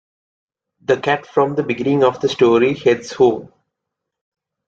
[0.83, 3.53] The cat from the beginning of the story heads home.